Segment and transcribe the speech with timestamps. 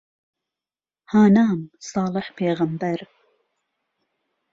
[1.11, 1.59] هانام
[1.91, 2.99] ساڵح پێغهمبەر